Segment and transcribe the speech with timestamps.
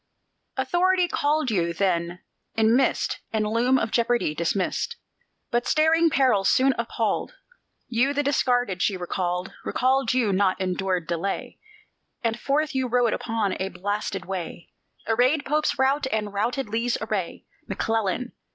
[0.57, 2.21] Authority called you; then,
[2.55, 4.95] in mist And loom of jeopardy dismissed.
[5.51, 7.35] But staring peril soon appalled;
[7.87, 11.59] You, the Discarded, she recalled Recalled you, nor endured delay;
[12.23, 14.71] And forth you rode upon a blasted way,
[15.05, 18.31] Arrayed Pope's rout, and routed Lee's array, McClellan!